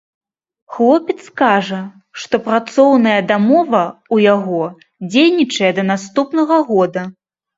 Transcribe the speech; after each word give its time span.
Хлопец 0.75 1.17
кажа, 1.41 1.81
што 2.21 2.35
працоўная 2.47 3.19
дамова 3.33 3.83
ў 4.13 4.15
яго 4.35 4.61
дзейнічае 5.11 5.71
да 5.81 5.87
наступнага 5.93 6.57
года. 6.71 7.01